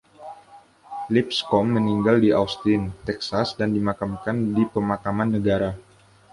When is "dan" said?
3.59-3.69